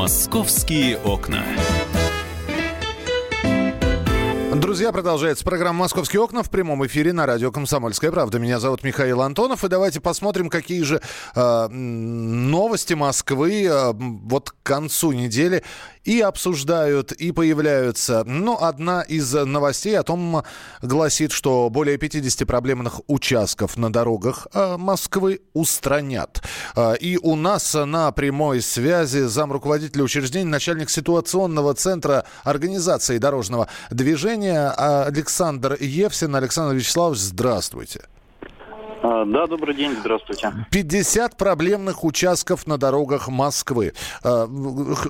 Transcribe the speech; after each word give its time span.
Московские 0.00 0.96
окна. 0.96 1.44
Друзья, 4.54 4.92
продолжается 4.92 5.44
программа 5.44 5.80
«Московские 5.80 6.22
окна» 6.22 6.42
в 6.42 6.48
прямом 6.48 6.86
эфире 6.86 7.12
на 7.12 7.26
радио 7.26 7.52
«Комсомольская 7.52 8.10
правда». 8.10 8.38
Меня 8.38 8.60
зовут 8.60 8.82
Михаил 8.82 9.20
Антонов. 9.20 9.62
И 9.62 9.68
давайте 9.68 10.00
посмотрим, 10.00 10.48
какие 10.48 10.82
же 10.84 11.02
э, 11.34 11.68
новости 11.68 12.94
Москвы 12.94 13.64
э, 13.64 13.92
вот 13.92 14.52
к 14.52 14.56
концу 14.62 15.12
недели 15.12 15.64
и 16.04 16.20
обсуждают, 16.20 17.12
и 17.12 17.32
появляются. 17.32 18.24
Но 18.24 18.62
одна 18.62 19.02
из 19.02 19.32
новостей 19.32 19.98
о 19.98 20.02
том 20.02 20.42
гласит, 20.82 21.32
что 21.32 21.68
более 21.70 21.98
50 21.98 22.46
проблемных 22.46 23.00
участков 23.06 23.76
на 23.76 23.92
дорогах 23.92 24.46
э, 24.52 24.76
Москвы 24.76 25.40
устранят. 25.52 26.42
Э, 26.74 26.96
и 26.96 27.18
у 27.18 27.36
нас 27.36 27.74
на 27.74 28.12
прямой 28.12 28.62
связи 28.62 29.26
зам 29.26 29.52
руководителя 29.52 30.04
учреждения, 30.04 30.48
начальник 30.48 30.90
ситуационного 30.90 31.74
центра 31.74 32.24
организации 32.44 33.18
дорожного 33.18 33.68
движения 33.90 34.70
Александр 34.70 35.76
Евсин. 35.80 36.34
Александр 36.34 36.74
Вячеславович, 36.74 37.20
здравствуйте. 37.20 38.02
Да, 39.26 39.46
добрый 39.46 39.74
день, 39.74 39.96
здравствуйте. 40.00 40.52
50 40.70 41.36
проблемных 41.36 42.04
участков 42.04 42.66
на 42.66 42.78
дорогах 42.78 43.28
Москвы. 43.28 43.92
А, 44.22 44.48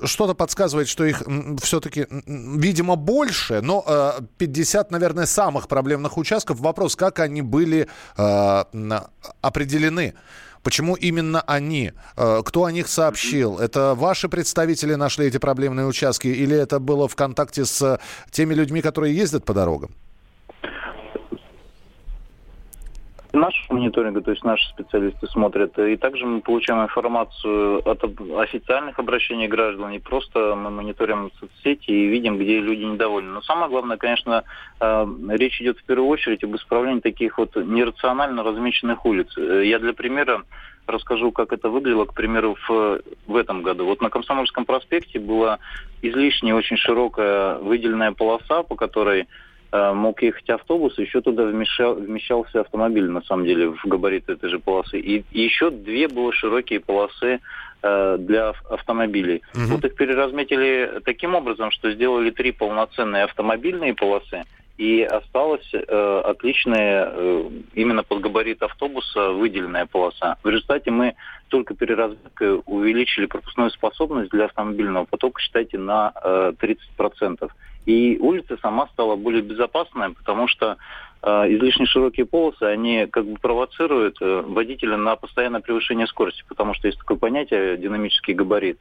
что-то 0.05 0.33
подсказывает, 0.33 0.87
что 0.87 1.05
их 1.05 1.23
все-таки, 1.61 2.07
видимо, 2.09 2.95
больше, 2.95 3.61
но 3.61 3.85
50, 4.37 4.91
наверное, 4.91 5.25
самых 5.25 5.67
проблемных 5.67 6.17
участков. 6.17 6.59
Вопрос, 6.59 6.95
как 6.95 7.19
они 7.19 7.41
были 7.41 7.87
а, 8.17 8.67
определены? 9.41 10.13
Почему 10.63 10.93
именно 10.93 11.41
они? 11.41 11.91
Кто 12.15 12.65
о 12.65 12.71
них 12.71 12.87
сообщил? 12.87 13.57
Это 13.57 13.95
ваши 13.95 14.29
представители 14.29 14.93
нашли 14.93 15.25
эти 15.25 15.37
проблемные 15.37 15.87
участки 15.87 16.27
или 16.27 16.55
это 16.55 16.79
было 16.79 17.07
в 17.07 17.15
контакте 17.15 17.65
с 17.65 17.99
теми 18.29 18.53
людьми, 18.53 18.81
которые 18.81 19.15
ездят 19.15 19.43
по 19.43 19.55
дорогам? 19.55 19.95
Наши 23.33 23.61
мониторинга, 23.69 24.21
то 24.21 24.31
есть 24.31 24.43
наши 24.43 24.67
специалисты 24.69 25.25
смотрят, 25.27 25.79
и 25.79 25.95
также 25.95 26.25
мы 26.25 26.41
получаем 26.41 26.83
информацию 26.83 27.81
от 27.87 28.03
официальных 28.37 28.99
обращений 28.99 29.47
граждан, 29.47 29.93
и 29.93 29.99
просто 29.99 30.53
мы 30.55 30.69
мониторим 30.69 31.31
соцсети 31.39 31.91
и 31.91 32.07
видим, 32.07 32.37
где 32.37 32.59
люди 32.59 32.83
недовольны. 32.83 33.31
Но 33.31 33.41
самое 33.41 33.69
главное, 33.69 33.95
конечно, 33.95 34.43
э, 34.81 35.05
речь 35.29 35.61
идет 35.61 35.77
в 35.79 35.83
первую 35.85 36.09
очередь 36.09 36.43
об 36.43 36.57
исправлении 36.57 36.99
таких 36.99 37.37
вот 37.37 37.55
нерационально 37.55 38.43
размеченных 38.43 39.05
улиц. 39.05 39.33
Э, 39.37 39.63
я 39.65 39.79
для 39.79 39.93
примера 39.93 40.43
расскажу, 40.85 41.31
как 41.31 41.53
это 41.53 41.69
выглядело, 41.69 42.03
к 42.03 42.13
примеру, 42.13 42.57
в, 42.67 43.01
в 43.27 43.35
этом 43.37 43.61
году. 43.61 43.85
Вот 43.85 44.01
на 44.01 44.09
Комсомольском 44.09 44.65
проспекте 44.65 45.19
была 45.19 45.59
излишне 46.01 46.53
очень 46.53 46.75
широкая 46.75 47.59
выделенная 47.59 48.11
полоса, 48.11 48.63
по 48.63 48.75
которой 48.75 49.27
мог 49.71 50.21
ехать 50.21 50.49
автобус, 50.49 50.97
еще 50.97 51.21
туда 51.21 51.45
вмешал, 51.45 51.95
вмещался 51.95 52.61
автомобиль, 52.61 53.09
на 53.09 53.21
самом 53.21 53.45
деле, 53.45 53.69
в 53.69 53.85
габариты 53.85 54.33
этой 54.33 54.49
же 54.49 54.59
полосы. 54.59 54.99
И, 54.99 55.23
и 55.31 55.41
еще 55.41 55.69
две 55.69 56.07
было 56.07 56.33
широкие 56.33 56.81
полосы 56.81 57.39
э, 57.81 58.17
для 58.19 58.49
автомобилей. 58.69 59.41
Угу. 59.53 59.75
Вот 59.75 59.85
их 59.85 59.95
переразметили 59.95 61.01
таким 61.05 61.35
образом, 61.35 61.71
что 61.71 61.91
сделали 61.91 62.31
три 62.31 62.51
полноценные 62.51 63.23
автомобильные 63.23 63.93
полосы, 63.93 64.43
и 64.77 65.03
осталась 65.03 65.69
э, 65.73 66.21
отличная 66.25 67.07
э, 67.07 67.49
именно 67.75 68.03
под 68.03 68.21
габарит 68.21 68.63
автобуса 68.63 69.29
выделенная 69.29 69.85
полоса. 69.85 70.37
В 70.43 70.49
результате 70.49 70.89
мы 70.89 71.13
только 71.49 71.75
переразметкой 71.75 72.61
увеличили 72.65 73.27
пропускную 73.27 73.69
способность 73.69 74.31
для 74.31 74.45
автомобильного 74.45 75.05
потока, 75.05 75.39
считайте, 75.39 75.77
на 75.77 76.11
э, 76.23 76.53
30%. 76.59 77.51
И 77.85 78.17
улица 78.19 78.57
сама 78.61 78.87
стала 78.87 79.15
более 79.15 79.41
безопасной, 79.41 80.11
потому 80.11 80.47
что 80.47 80.77
э, 81.23 81.27
излишне 81.55 81.85
широкие 81.87 82.25
полосы, 82.25 82.63
они 82.63 83.07
как 83.07 83.25
бы 83.25 83.37
провоцируют 83.39 84.17
э, 84.21 84.41
водителя 84.45 84.97
на 84.97 85.15
постоянное 85.15 85.61
превышение 85.61 86.07
скорости, 86.07 86.43
потому 86.47 86.73
что 86.75 86.87
есть 86.87 86.99
такое 86.99 87.17
понятие 87.17 87.77
динамический 87.77 88.33
габарит. 88.33 88.77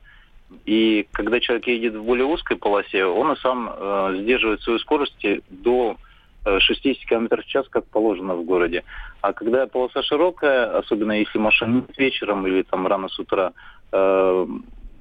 И 0.67 1.07
когда 1.13 1.41
человек 1.41 1.67
едет 1.69 1.95
в 1.95 2.03
более 2.03 2.27
узкой 2.27 2.57
полосе, 2.57 3.05
он 3.05 3.33
и 3.33 3.37
сам 3.37 3.73
э, 3.73 4.17
сдерживает 4.21 4.61
свою 4.63 4.79
скорость 4.79 5.27
до 5.49 5.97
60 6.45 7.07
км 7.07 7.43
в 7.43 7.47
час, 7.47 7.67
как 7.69 7.85
положено 7.87 8.35
в 8.35 8.45
городе. 8.45 8.83
А 9.21 9.33
когда 9.33 9.67
полоса 9.67 10.03
широкая, 10.03 10.79
особенно 10.79 11.13
если 11.13 11.39
машина 11.39 11.85
вечером 11.99 12.47
или 12.47 12.63
там 12.63 12.87
рано 12.87 13.09
с 13.09 13.19
утра, 13.19 13.53
э, 13.93 14.47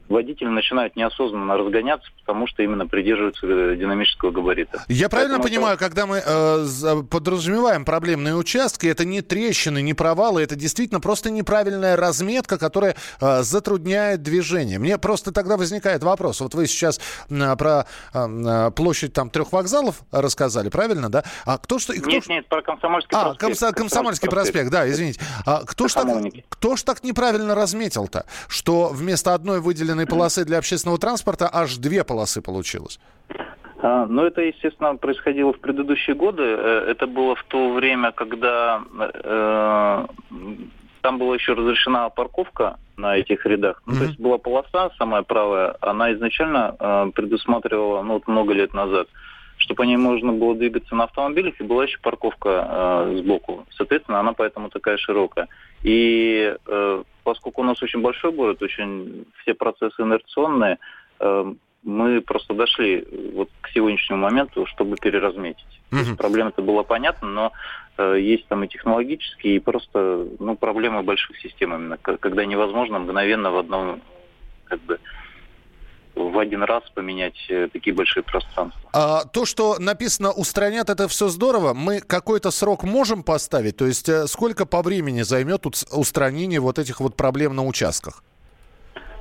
водители 0.10 0.48
начинают 0.48 0.96
неосознанно 0.96 1.58
разгоняться, 1.58 2.10
потому 2.20 2.48
что 2.48 2.64
именно 2.64 2.88
придерживаются 2.88 3.46
э, 3.46 3.76
динамического 3.78 4.32
габарита. 4.32 4.84
Я 4.88 5.08
правильно 5.08 5.38
Поэтому 5.38 5.50
понимаю, 5.50 5.76
это... 5.76 5.86
когда 5.86 6.06
мы 6.06 6.22
э, 6.26 7.04
подразумеваем 7.10 7.86
проблемные 7.86 8.36
участки, 8.36 8.88
это 8.88 9.06
не 9.06 9.22
трещины, 9.22 9.82
не 9.82 9.94
провалы, 9.94 10.42
это 10.42 10.56
действительно 10.56 11.00
просто 11.00 11.30
неправильная 11.30 11.96
разметка, 11.96 12.58
которая 12.58 12.96
э, 13.22 13.44
затрудняет 13.44 14.22
движение. 14.22 14.80
Мне 14.80 14.98
просто 14.98 15.32
тогда 15.32 15.58
возникает 15.58 16.04
вопрос. 16.04 16.42
Вот 16.42 16.56
вы 16.56 16.68
сейчас 16.68 17.00
э, 17.30 17.56
про 17.56 17.86
э, 18.14 18.72
площадь 18.76 19.14
там 19.14 19.30
трех 19.30 19.52
вокзалов 19.52 20.02
рассказали, 20.12 20.70
правильно, 20.70 21.10
да? 21.10 21.24
А 21.46 21.58
кто 21.58 21.80
что? 21.80 21.94
Кто... 21.94 22.10
Нет, 22.10 22.28
нет, 22.28 22.48
про 22.48 22.62
Комсомольский 22.62 23.16
а, 23.16 23.34
проспект. 23.34 23.44
Комсо- 23.44 23.74
Комсомольский 23.74 24.30
проспект, 24.30 24.70
проспект, 24.70 24.72
да, 24.72 24.90
извините. 24.90 25.22
А 25.46 25.62
кто 25.66 25.88
ж, 25.88 25.94
так, 25.94 26.08
кто 26.50 26.76
ж 26.76 26.84
так 26.84 27.04
неправильно 27.04 27.56
разметил-то, 27.56 28.26
что 28.48 28.90
вместо 28.90 29.34
одной 29.34 29.60
выделенной 29.60 29.99
единой 30.00 30.08
полосы 30.08 30.46
для 30.46 30.58
общественного 30.58 30.98
транспорта 31.00 31.50
аж 31.52 31.78
две 31.78 32.04
полосы 32.04 32.42
получилось. 32.42 33.00
А, 33.82 34.06
ну, 34.06 34.24
это, 34.24 34.42
естественно, 34.42 34.96
происходило 34.96 35.54
в 35.54 35.60
предыдущие 35.60 36.16
годы. 36.16 36.44
Э, 36.44 36.86
это 36.90 37.08
было 37.08 37.36
в 37.36 37.44
то 37.44 37.74
время, 37.74 38.12
когда 38.12 38.82
э, 39.00 40.06
там 41.02 41.18
была 41.18 41.36
еще 41.36 41.54
разрешена 41.54 42.10
парковка 42.10 42.78
на 42.98 43.16
этих 43.16 43.46
рядах. 43.46 43.82
Ну, 43.86 43.94
mm-hmm. 43.94 43.98
То 43.98 44.04
есть 44.04 44.20
была 44.20 44.38
полоса, 44.38 44.92
самая 44.98 45.22
правая, 45.22 45.76
она 45.80 46.14
изначально 46.14 46.76
э, 46.78 47.12
предусматривала, 47.16 48.02
ну, 48.04 48.14
вот 48.14 48.28
много 48.28 48.54
лет 48.54 48.74
назад, 48.74 49.08
что 49.58 49.76
по 49.76 49.84
ней 49.84 49.98
можно 49.98 50.34
было 50.34 50.56
двигаться 50.56 50.96
на 50.96 51.06
автомобилях, 51.06 51.54
и 51.60 51.64
была 51.64 51.86
еще 51.86 52.00
парковка 52.00 52.50
э, 52.50 53.16
сбоку. 53.24 53.66
Соответственно, 53.78 54.20
она 54.20 54.34
поэтому 54.34 54.70
такая 54.70 54.98
широкая. 54.98 55.48
И 55.84 56.54
э, 56.68 57.04
поскольку 57.30 57.62
у 57.62 57.64
нас 57.64 57.84
очень 57.84 58.02
большой 58.02 58.32
город, 58.32 58.60
очень 58.64 59.26
все 59.42 59.54
процессы 59.54 60.02
инерционные, 60.02 60.80
э, 61.20 61.54
мы 61.84 62.22
просто 62.22 62.56
дошли 62.56 63.06
вот 63.36 63.50
к 63.62 63.70
сегодняшнему 63.70 64.22
моменту, 64.22 64.66
чтобы 64.66 64.96
переразметить. 64.96 65.80
Mm-hmm. 65.92 66.16
Проблема-то 66.18 66.64
была 66.64 66.82
понятна, 66.82 67.28
но 67.28 67.52
э, 68.00 68.18
есть 68.20 68.48
там 68.48 68.64
и 68.64 68.68
технологические, 68.68 69.58
и 69.58 69.60
просто 69.60 70.26
ну, 70.40 70.56
проблемы 70.56 71.04
больших 71.04 71.38
систем 71.38 71.76
именно, 71.76 71.98
когда 71.98 72.46
невозможно 72.46 72.98
мгновенно 72.98 73.52
в 73.52 73.60
одном 73.60 74.02
как 74.64 74.80
бы 74.82 75.00
в 76.16 76.38
один 76.38 76.64
раз 76.64 76.84
поменять 76.94 77.36
э, 77.50 77.68
такие 77.72 77.96
большие 77.96 78.24
пространства. 78.24 78.82
А, 78.94 79.26
то, 79.26 79.46
что 79.46 79.78
написано 79.80 80.32
устранят, 80.32 80.90
это 80.90 81.08
все 81.08 81.28
здорово. 81.28 81.74
Мы 81.74 82.02
какой-то 82.02 82.52
срок 82.52 82.84
можем 82.84 83.24
поставить? 83.24 83.78
То 83.78 83.86
есть 83.86 84.10
э, 84.10 84.28
сколько 84.28 84.66
по 84.66 84.82
времени 84.82 85.22
займет 85.22 85.66
устранение 85.66 86.60
вот 86.60 86.80
этих 86.80 87.00
вот 87.00 87.16
проблем 87.16 87.56
на 87.56 87.66
участках? 87.66 88.24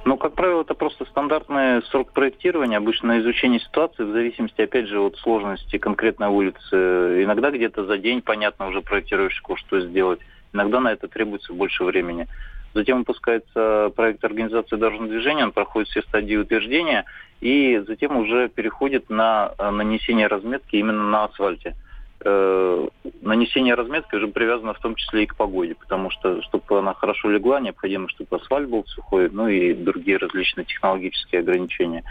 Ну, 0.05 0.17
как 0.17 0.35
правило, 0.35 0.63
это 0.63 0.75
просто 0.75 1.05
стандартный 1.05 1.83
срок 1.91 2.13
проектирования, 2.13 2.79
обычно 2.79 3.21
изучение 3.21 3.61
ситуации, 3.61 4.05
в 4.05 4.13
зависимости, 4.13 4.63
опять 4.63 4.87
же, 4.87 5.01
от 5.01 5.17
сложности 5.19 5.77
конкретной 5.77 6.29
улицы. 6.29 7.25
Иногда 7.25 7.51
где-то 7.51 7.85
за 7.85 7.99
день, 7.99 8.23
понятно, 8.23 8.69
уже 8.69 8.81
проектировщику, 8.81 9.57
что 9.57 9.81
сделать. 9.81 10.21
Иногда 10.55 10.81
на 10.81 10.93
это 10.93 11.09
требуется 11.09 11.53
больше 11.53 11.85
времени. 11.85 12.27
Затем 12.75 12.99
выпускается 12.99 13.91
проект 13.97 14.25
организации 14.25 14.77
дорожного 14.77 15.11
движения, 15.11 15.45
он 15.45 15.53
проходит 15.53 15.89
все 15.89 16.03
стадии 16.03 16.37
утверждения, 16.37 17.05
и 17.41 17.83
затем 17.87 18.17
уже 18.17 18.49
переходит 18.49 19.11
на 19.11 19.53
э, 19.59 19.71
нанесение 19.71 20.27
разметки 20.27 20.77
именно 20.77 21.05
на 21.05 21.25
асфальте. 21.25 21.75
Э, 22.21 22.89
нанесение 23.23 23.75
разметки 23.75 24.17
уже 24.17 24.29
привязано 24.29 24.75
в 24.75 24.81
том 24.81 24.97
числе 24.97 25.23
и 25.23 25.27
к 25.27 25.37
погоде, 25.37 25.77
потому 25.77 26.11
что, 26.11 26.43
чтобы 26.43 26.79
она 26.79 26.93
хорошо 26.95 27.31
легла, 27.31 27.61
необходимо, 27.61 28.09
чтобы 28.09 28.37
асфальт 28.37 28.69
был 28.69 28.85
сухой, 28.87 29.31
ну 29.31 29.49
и 29.49 29.73
другие 29.73 30.17
различные 30.17 30.65
технологические 30.65 31.41
ограничения. 31.41 32.03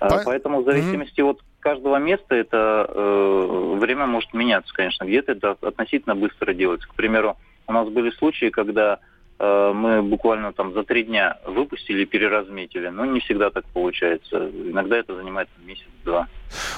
Э, 0.00 0.08
По... 0.08 0.22
Поэтому 0.24 0.62
в 0.62 0.64
зависимости 0.64 1.20
mm-hmm. 1.20 1.30
от 1.30 1.40
каждого 1.60 1.96
места 1.96 2.34
это 2.34 2.86
э, 2.88 3.76
время 3.78 4.06
может 4.06 4.34
меняться, 4.34 4.74
конечно. 4.74 5.04
Где-то 5.04 5.32
это 5.32 5.56
относительно 5.62 6.16
быстро 6.16 6.52
делается. 6.52 6.88
К 6.88 6.94
примеру, 6.94 7.36
у 7.68 7.72
нас 7.72 7.88
были 7.88 8.10
случаи, 8.10 8.50
когда 8.50 8.98
мы 9.42 10.02
буквально 10.02 10.52
там 10.52 10.72
за 10.72 10.84
три 10.84 11.02
дня 11.02 11.38
выпустили 11.46 12.04
переразметили. 12.04 12.88
Но 12.88 13.04
не 13.04 13.20
всегда 13.20 13.50
так 13.50 13.64
получается. 13.72 14.48
Иногда 14.48 14.96
это 14.96 15.16
занимает 15.16 15.48
месяц-два. 15.66 16.28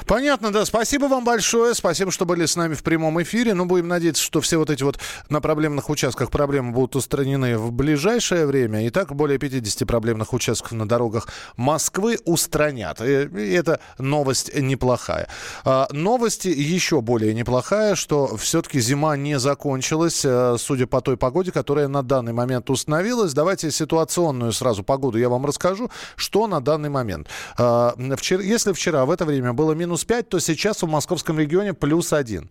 Понятно, 0.07 0.53
да. 0.53 0.65
Спасибо 0.65 1.07
вам 1.07 1.25
большое. 1.25 1.75
Спасибо, 1.75 2.11
что 2.11 2.25
были 2.25 2.47
с 2.47 2.57
нами 2.57 2.75
в 2.75 2.83
прямом 2.83 3.23
эфире. 3.23 3.55
Ну, 3.55 3.67
будем 3.67 3.89
надеяться, 3.89 4.23
что 4.23 4.41
все 4.41 4.59
вот 4.59 4.71
эти 4.71 4.83
вот 4.83 4.99
на 5.29 5.41
проблемных 5.41 5.91
участках 5.91 6.31
проблемы 6.31 6.73
будут 6.73 6.97
устранены 6.97 7.59
в 7.59 7.73
ближайшее 7.73 8.47
время. 8.47 8.87
И 8.87 8.91
так 8.91 9.15
более 9.15 9.39
50 9.39 9.87
проблемных 9.87 10.33
участков 10.33 10.73
на 10.73 10.89
дорогах 10.89 11.29
Москвы 11.57 12.19
устранят. 12.25 13.01
И 13.01 13.55
это 13.55 13.81
новость 13.99 14.55
неплохая. 14.55 15.29
А, 15.65 15.89
новость 15.91 16.45
еще 16.45 17.01
более 17.01 17.35
неплохая, 17.35 17.95
что 17.95 18.37
все-таки 18.37 18.81
зима 18.81 19.17
не 19.17 19.39
закончилась, 19.39 20.25
э, 20.25 20.57
судя 20.59 20.87
по 20.87 21.01
той 21.01 21.17
погоде, 21.17 21.53
которая 21.53 21.89
на 21.89 22.03
данный 22.03 22.33
момент 22.33 22.71
установилась. 22.71 23.33
Давайте 23.33 23.71
ситуационную 23.71 24.53
сразу 24.53 24.83
погоду 24.83 25.19
я 25.19 25.29
вам 25.29 25.47
расскажу, 25.47 25.91
что 26.17 26.47
на 26.47 26.61
данный 26.61 26.91
момент. 26.91 27.29
А, 27.59 27.95
если 27.99 28.73
вчера 28.73 29.05
в 29.05 29.11
это 29.11 29.25
время 29.25 29.53
было 29.53 29.64
минус 29.73 30.05
5, 30.05 30.29
то 30.29 30.39
сейчас 30.39 30.83
в 30.83 30.87
московском 30.87 31.39
регионе 31.39 31.75
плюс 31.75 32.13
1 32.13 32.51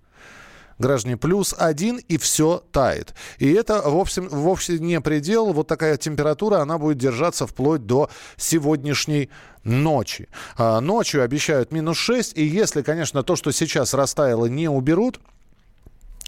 граждане, 0.80 1.18
плюс 1.18 1.56
один, 1.58 1.98
и 1.98 2.18
все 2.18 2.64
тает. 2.72 3.14
И 3.38 3.52
это 3.54 3.82
вовсе, 3.82 4.22
вовсе 4.22 4.80
не 4.80 5.00
предел. 5.02 5.54
Вот 5.54 5.68
такая 5.68 5.98
температура, 5.98 6.58
она 6.58 6.78
будет 6.78 6.98
держаться 6.98 7.48
вплоть 7.48 7.86
до 7.86 8.10
сегодняшней 8.38 9.30
ночи. 9.64 10.28
А, 10.58 10.80
ночью 10.82 11.24
обещают 11.24 11.72
минус 11.72 11.98
6, 11.98 12.38
и 12.38 12.44
если, 12.44 12.82
конечно, 12.82 13.24
то, 13.24 13.36
что 13.36 13.52
сейчас 13.52 13.94
растаяло, 13.94 14.46
не 14.46 14.68
уберут, 14.68 15.20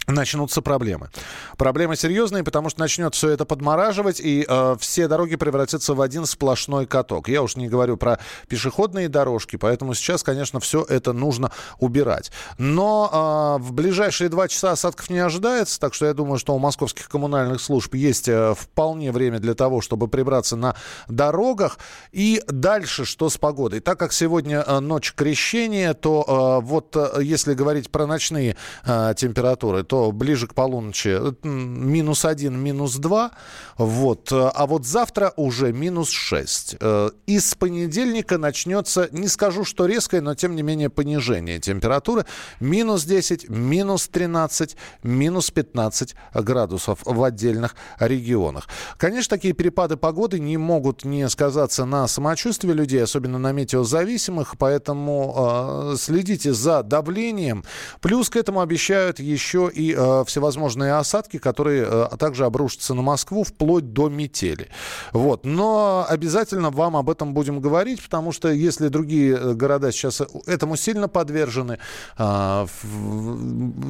начнутся 0.06 0.62
проблемы. 0.62 1.10
Проблемы 1.56 1.96
серьезные, 1.96 2.44
потому 2.44 2.70
что 2.70 2.80
начнет 2.80 3.14
все 3.14 3.30
это 3.30 3.44
подмораживать, 3.44 4.20
и 4.20 4.46
э, 4.48 4.76
все 4.78 5.08
дороги 5.08 5.36
превратятся 5.36 5.94
в 5.94 6.00
один 6.00 6.26
сплошной 6.26 6.86
каток. 6.86 7.28
Я 7.28 7.42
уж 7.42 7.56
не 7.56 7.68
говорю 7.68 7.96
про 7.96 8.18
пешеходные 8.48 9.08
дорожки, 9.08 9.56
поэтому 9.56 9.94
сейчас, 9.94 10.22
конечно, 10.22 10.60
все 10.60 10.82
это 10.82 11.12
нужно 11.12 11.50
убирать. 11.78 12.30
Но 12.58 13.58
э, 13.58 13.62
в 13.62 13.72
ближайшие 13.72 14.28
два 14.28 14.48
часа 14.48 14.72
осадков 14.72 15.10
не 15.10 15.18
ожидается, 15.18 15.80
так 15.80 15.94
что 15.94 16.06
я 16.06 16.14
думаю, 16.14 16.38
что 16.38 16.54
у 16.54 16.58
московских 16.58 17.08
коммунальных 17.08 17.60
служб 17.60 17.94
есть 17.94 18.28
э, 18.28 18.54
вполне 18.54 19.10
время 19.10 19.40
для 19.40 19.54
того, 19.54 19.80
чтобы 19.80 20.06
прибраться 20.06 20.56
на 20.56 20.76
дорогах. 21.08 21.78
И 22.12 22.42
дальше 22.46 23.04
что 23.04 23.28
с 23.28 23.38
погодой? 23.38 23.80
Так 23.80 23.98
как 23.98 24.12
сегодня 24.12 24.62
э, 24.64 24.78
ночь 24.78 25.12
крещения, 25.14 25.94
то 25.94 26.60
э, 26.62 26.64
вот 26.64 26.94
э, 26.94 27.22
если 27.22 27.54
говорить 27.54 27.90
про 27.90 28.06
ночные 28.06 28.56
э, 28.84 29.14
температуры, 29.16 29.82
то 29.82 29.95
то 29.96 30.12
ближе 30.12 30.46
к 30.46 30.52
полуночи 30.52 31.18
минус 31.42 32.26
один, 32.26 32.58
минус 32.58 32.96
два. 32.96 33.30
Вот. 33.78 34.30
А 34.30 34.66
вот 34.66 34.84
завтра 34.84 35.32
уже 35.36 35.72
минус 35.72 36.10
шесть. 36.10 36.76
Э, 36.80 37.08
и 37.26 37.38
с 37.38 37.54
понедельника 37.54 38.36
начнется, 38.36 39.08
не 39.10 39.28
скажу, 39.28 39.64
что 39.64 39.86
резкое, 39.86 40.20
но 40.20 40.34
тем 40.34 40.54
не 40.54 40.62
менее 40.62 40.90
понижение 40.90 41.58
температуры. 41.60 42.26
Минус 42.60 43.04
10, 43.04 43.48
минус 43.48 44.08
13, 44.08 44.76
минус 45.02 45.50
15 45.50 46.14
градусов 46.34 46.98
в 47.06 47.22
отдельных 47.22 47.74
регионах. 47.98 48.68
Конечно, 48.98 49.36
такие 49.36 49.54
перепады 49.54 49.96
погоды 49.96 50.38
не 50.38 50.58
могут 50.58 51.06
не 51.06 51.26
сказаться 51.30 51.86
на 51.86 52.06
самочувствии 52.06 52.72
людей, 52.72 53.02
особенно 53.02 53.38
на 53.38 53.52
метеозависимых, 53.52 54.56
поэтому 54.58 55.92
э, 55.92 55.96
следите 55.96 56.52
за 56.52 56.82
давлением. 56.82 57.64
Плюс 58.02 58.28
к 58.28 58.36
этому 58.36 58.60
обещают 58.60 59.20
еще 59.20 59.70
и 59.72 59.85
э, 59.96 60.24
всевозможные 60.26 60.94
осадки, 60.94 61.38
которые 61.38 61.86
э, 61.88 62.16
также 62.18 62.44
обрушатся 62.44 62.94
на 62.94 63.02
Москву 63.02 63.44
вплоть 63.44 63.92
до 63.92 64.08
метели. 64.08 64.68
Вот. 65.12 65.44
Но 65.44 66.06
обязательно 66.08 66.70
вам 66.70 66.96
об 66.96 67.10
этом 67.10 67.34
будем 67.34 67.60
говорить, 67.60 68.02
потому 68.02 68.32
что 68.32 68.48
если 68.48 68.88
другие 68.88 69.36
э, 69.36 69.54
города 69.54 69.92
сейчас 69.92 70.22
этому 70.46 70.76
сильно 70.76 71.08
подвержены, 71.08 71.78
э, 72.18 72.66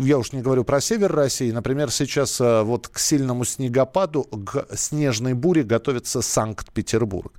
я 0.02 0.19
уж 0.19 0.32
не 0.32 0.43
говорю 0.43 0.64
про 0.64 0.81
север 0.81 1.12
России, 1.12 1.50
например, 1.50 1.90
сейчас 1.90 2.40
э, 2.40 2.62
вот 2.62 2.88
к 2.88 2.99
сильному 2.99 3.44
снегопаду, 3.44 4.25
к 4.25 4.66
снежной 4.76 5.34
буре 5.34 5.62
готовится 5.62 6.22
Санкт-Петербург. 6.22 7.32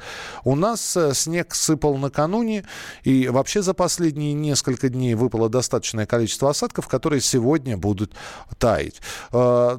У 0.43 0.55
нас 0.55 0.97
э, 0.97 1.13
снег 1.13 1.55
сыпал 1.55 1.97
накануне, 1.97 2.65
и 3.03 3.27
вообще 3.27 3.61
за 3.61 3.73
последние 3.73 4.33
несколько 4.33 4.89
дней 4.89 5.15
выпало 5.15 5.49
достаточное 5.49 6.05
количество 6.05 6.49
осадков, 6.49 6.87
которые 6.87 7.21
сегодня 7.21 7.77
будут 7.77 8.13
таять. 8.57 9.01
Э, 9.31 9.77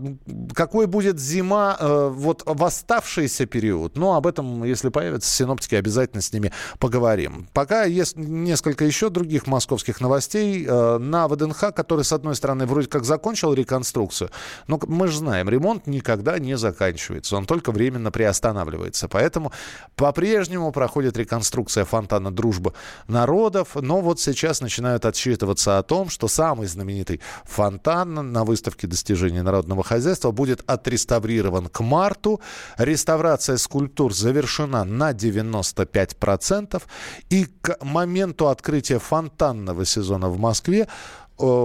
какой 0.55 0.87
будет 0.87 1.19
зима 1.19 1.77
э, 1.79 2.09
вот 2.13 2.43
в 2.45 2.65
оставшийся 2.65 3.47
период? 3.47 3.97
Ну, 3.97 4.15
об 4.15 4.27
этом, 4.27 4.65
если 4.65 4.89
появятся 4.89 5.31
синоптики, 5.31 5.75
обязательно 5.75 6.23
с 6.23 6.33
ними 6.33 6.53
поговорим. 6.79 7.49
Пока 7.53 7.85
есть 7.85 8.17
несколько 8.17 8.85
еще 8.85 9.11
других 9.11 9.47
московских 9.47 10.01
новостей. 10.01 10.67
Э, 10.69 10.99
на 10.99 11.29
ВДНХ, 11.29 11.73
который, 11.75 12.05
с 12.05 12.13
одной 12.13 12.35
стороны, 12.37 12.67
вроде 12.67 12.89
как 12.89 13.05
закончил 13.05 13.55
реконструкцию, 13.55 14.31
но 14.67 14.79
мы 14.87 15.09
же 15.09 15.19
знаем, 15.19 15.49
ремонт 15.49 15.87
никогда 15.87 16.39
не 16.39 16.57
заканчивается, 16.57 17.37
он 17.37 17.47
только 17.47 17.73
временно 17.73 18.11
приостанавливается. 18.11 19.09
Поэтому 19.09 19.53
по-прежнему 19.97 20.73
проходит 20.73 21.17
реконструкция 21.17 21.85
фонтана 21.85 22.31
«Дружба 22.31 22.75
народов», 23.07 23.77
но 23.81 24.01
вот 24.01 24.21
сейчас 24.21 24.61
начинают 24.61 25.05
отсчитываться 25.05 25.79
о 25.79 25.83
том, 25.83 26.09
что 26.09 26.29
самый 26.29 26.67
знаменитый 26.67 27.21
фонтан 27.45 28.33
на 28.33 28.45
выставке 28.45 28.58
выставки 28.59 28.87
достижений 28.87 29.43
народного 29.43 29.83
хозяйства 29.83 30.33
будет 30.33 30.63
отреставрирован 30.67 31.69
к 31.69 31.81
марту. 31.81 32.41
Реставрация 32.79 33.57
скульптур 33.57 34.13
завершена 34.13 34.85
на 34.85 35.13
95%. 35.13 36.83
И 37.31 37.47
к 37.61 37.79
моменту 37.85 38.49
открытия 38.49 38.99
фонтанного 38.99 39.85
сезона 39.85 40.29
в 40.29 40.39
Москве 40.39 40.89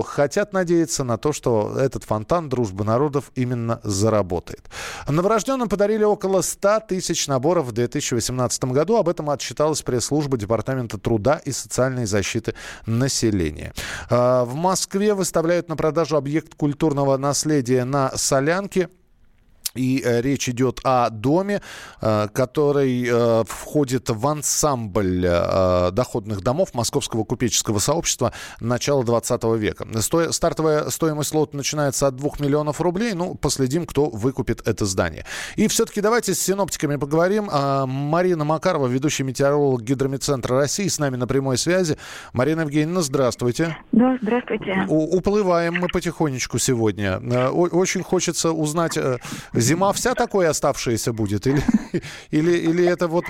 хотят 0.06 0.54
надеяться 0.54 1.04
на 1.04 1.18
то, 1.18 1.34
что 1.34 1.76
этот 1.78 2.04
фонтан 2.04 2.50
дружбы 2.50 2.84
народов 2.84 3.32
именно 3.36 3.80
заработает. 3.84 4.70
Новорожденным 5.08 5.70
подарили 5.70 6.04
около 6.04 6.42
100 6.42 6.82
тысяч 6.88 7.28
наборов 7.28 7.68
в 7.68 7.72
2018 7.72 8.66
году. 8.66 8.98
Об 8.98 9.10
этом 9.10 9.30
отчиталась 9.30 9.82
пресс-служба 9.82 10.38
Департамента 10.38 10.98
труда 10.98 11.42
и 11.44 11.52
социальной 11.52 12.06
защиты 12.06 12.54
населения. 12.86 13.74
А, 14.10 14.46
в 14.46 14.56
Москве 14.56 15.14
выставляют 15.14 15.70
на 15.70 15.76
продажу 15.76 16.18
объект 16.18 16.56
культурного 16.56 17.18
наследия 17.18 17.84
на 17.84 18.12
Солянке– 18.16 18.90
и 19.76 20.02
э, 20.04 20.22
речь 20.22 20.50
идет 20.50 20.80
о 20.84 21.10
доме, 21.10 21.62
э, 22.02 22.28
который 22.34 23.08
э, 23.08 23.44
входит 23.48 24.10
в 24.10 24.28
ансамбль 24.28 25.22
доходных 25.92 26.42
домов 26.42 26.74
Московского 26.74 27.24
купеческого 27.24 27.80
сообщества 27.80 28.34
начала 28.60 29.04
20 29.04 29.44
века. 29.58 29.86
Сто... 30.02 30.32
Стартовая 30.32 30.90
стоимость 30.90 31.34
лота 31.34 31.58
начинается 31.58 32.08
от 32.08 32.16
2 32.16 32.32
миллионов 32.40 32.82
рублей. 32.82 33.14
Ну, 33.14 33.36
последим, 33.36 33.86
кто 33.86 34.10
выкупит 34.10 34.68
это 34.68 34.86
здание. 34.86 35.26
И 35.56 35.68
все-таки 35.68 36.02
давайте 36.02 36.34
с 36.34 36.40
синоптиками 36.40 36.98
поговорим. 36.98 37.50
А, 37.52 37.86
Марина 37.86 38.44
Макарова, 38.44 38.88
ведущий 38.88 39.24
метеоролог 39.24 39.82
Гидромедцентра 39.82 40.58
России, 40.58 40.88
с 40.88 41.00
нами 41.00 41.16
на 41.16 41.28
прямой 41.28 41.58
связи. 41.58 41.98
Марина 42.34 42.62
Евгеньевна, 42.62 43.02
здравствуйте. 43.02 43.78
Да, 43.92 44.18
здравствуйте. 44.22 44.86
У- 44.88 45.18
уплываем 45.18 45.76
мы 45.76 45.88
потихонечку 45.88 46.60
сегодня. 46.60 47.20
Э, 47.22 47.50
очень 47.50 48.04
хочется 48.04 48.52
узнать 48.52 48.98
Зима 49.64 49.92
вся 49.94 50.14
такой 50.14 50.48
оставшаяся 50.48 51.14
будет? 51.14 51.48
Или, 51.48 51.62
или, 52.32 52.52
или 52.52 52.86
это 52.86 53.08
вот 53.08 53.26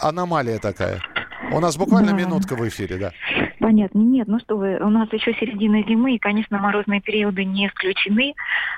аномалия 0.00 0.58
такая? 0.58 1.00
У 1.52 1.60
нас 1.60 1.76
буквально 1.76 2.12
да. 2.12 2.16
минутка 2.16 2.56
в 2.56 2.66
эфире, 2.68 2.96
да. 2.96 3.12
Понятно. 3.58 3.98
Нет, 3.98 4.26
ну 4.26 4.38
что 4.40 4.56
вы, 4.56 4.78
у 4.78 4.88
нас 4.88 5.12
еще 5.12 5.34
середина 5.34 5.82
зимы, 5.82 6.14
и, 6.14 6.18
конечно, 6.18 6.58
морозные 6.58 7.00
периоды 7.00 7.44
не 7.44 7.68
исключены. 7.68 8.34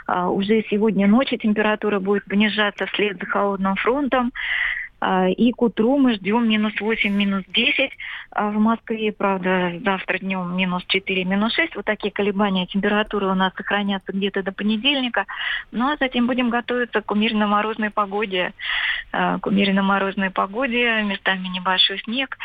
А, 0.06 0.28
уже 0.28 0.64
сегодня 0.68 1.06
ночью 1.06 1.38
температура 1.38 2.00
будет 2.00 2.24
понижаться 2.24 2.86
вслед 2.86 3.18
за 3.18 3.26
холодным 3.26 3.76
фронтом. 3.76 4.32
А, 5.06 5.28
и 5.28 5.52
к 5.52 5.60
утру 5.60 5.98
мы 5.98 6.14
ждем 6.14 6.48
минус 6.48 6.80
8, 6.80 7.12
минус 7.12 7.44
10 7.48 7.90
а 8.30 8.48
в 8.48 8.54
Москве. 8.54 9.12
Правда, 9.12 9.74
завтра 9.84 10.18
днем 10.18 10.56
минус 10.56 10.82
4, 10.86 11.24
минус 11.24 11.52
6. 11.54 11.76
Вот 11.76 11.84
такие 11.84 12.10
колебания 12.10 12.66
температуры 12.66 13.26
у 13.26 13.34
нас 13.34 13.52
сохранятся 13.54 14.12
где-то 14.12 14.42
до 14.42 14.50
понедельника. 14.52 15.26
Ну 15.72 15.88
а 15.90 15.98
затем 16.00 16.26
будем 16.26 16.48
готовиться 16.48 17.02
к 17.02 17.10
умеренно-морозной 17.10 17.90
погоде. 17.90 18.54
А, 19.12 19.38
к 19.40 19.46
умеренно-морозной 19.46 20.30
погоде, 20.30 21.02
местами 21.02 21.48
небольшой 21.48 21.98
снег. 21.98 22.38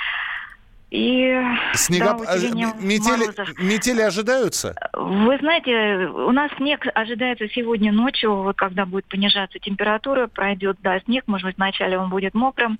И 0.91 1.39
Снегоп... 1.75 2.25
да, 2.25 2.35
метели... 2.79 3.61
метели 3.61 4.01
ожидаются? 4.01 4.75
Вы 4.93 5.37
знаете, 5.37 6.07
у 6.07 6.31
нас 6.31 6.51
снег 6.57 6.83
ожидается 6.95 7.47
сегодня 7.49 7.91
ночью, 7.91 8.33
вот 8.35 8.57
когда 8.57 8.87
будет 8.87 9.05
понижаться 9.05 9.59
температура, 9.59 10.25
пройдет 10.27 10.77
да, 10.81 10.99
снег, 11.01 11.25
может 11.27 11.45
быть, 11.45 11.57
вначале 11.57 11.99
он 11.99 12.09
будет 12.09 12.33
мокрым. 12.33 12.79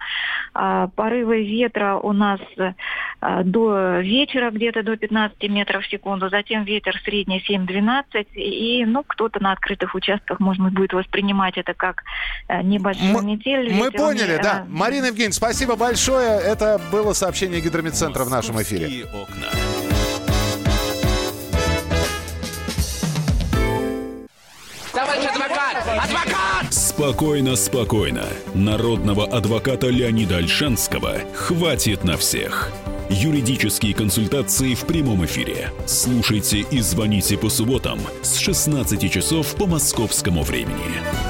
А, 0.56 0.88
порывы 0.88 1.46
ветра 1.46 1.98
у 1.98 2.12
нас 2.12 2.40
а, 3.22 3.44
до 3.44 4.00
вечера 4.00 4.50
где-то 4.50 4.82
до 4.82 4.98
15 4.98 5.44
метров 5.50 5.86
в 5.86 5.90
секунду, 5.90 6.30
затем 6.30 6.64
ветер 6.64 7.00
средний 7.04 7.44
7-12, 7.48 8.34
и 8.34 8.86
ну, 8.86 9.04
кто-то 9.06 9.42
на 9.42 9.52
открытых 9.52 9.94
участках, 9.94 10.40
может 10.40 10.64
быть, 10.64 10.74
будет 10.74 10.94
воспринимать 10.94 11.58
это 11.58 11.76
как 11.76 12.04
а, 12.48 12.64
небольшую 12.64 13.22
метель. 13.22 13.72
Мы 13.72 13.92
поняли, 13.92 14.38
не... 14.38 14.42
да. 14.42 14.66
Марина 14.68 15.06
Евгеньевна, 15.06 15.34
спасибо 15.34 15.76
большое. 15.76 16.40
Это 16.40 16.82
было 16.92 17.14
сообщение 17.14 17.62
центра 18.00 18.24
в 18.24 18.30
нашем 18.30 18.62
эфире. 18.62 19.06
Окна. 19.14 19.50
Товарищ 24.94 25.26
адвокат! 25.26 25.76
Адвокат! 25.86 26.74
Спокойно, 26.74 27.58
спокойно. 27.58 28.24
Народного 28.54 29.26
адвоката 29.26 29.88
Леонида 29.88 30.38
Альшанского 30.38 31.16
хватит 31.34 32.06
на 32.06 32.16
всех. 32.16 32.72
Юридические 33.10 33.94
консультации 33.94 34.76
в 34.76 34.86
прямом 34.86 35.26
эфире. 35.26 35.70
Слушайте 35.86 36.60
и 36.60 36.80
звоните 36.80 37.38
по 37.38 37.50
субботам 37.50 38.00
с 38.22 38.38
16 38.38 39.12
часов 39.12 39.56
по 39.56 39.66
московскому 39.66 40.44
времени. 40.44 41.29